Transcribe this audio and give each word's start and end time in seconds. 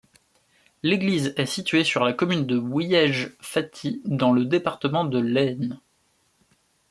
L'église 0.81 1.35
est 1.37 1.45
située 1.45 1.83
sur 1.83 2.03
la 2.03 2.11
commune 2.11 2.47
de 2.47 2.57
Wiège-Faty, 2.57 4.01
dans 4.05 4.33
le 4.33 4.45
département 4.45 5.05
de 5.05 5.19
l'Aisne. 5.19 5.79